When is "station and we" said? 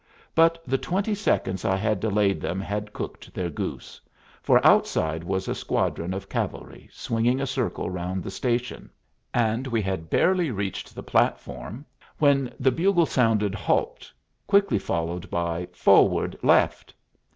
8.31-9.79